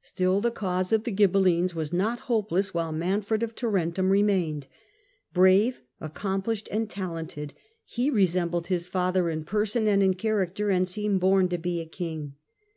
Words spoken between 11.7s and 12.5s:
a king.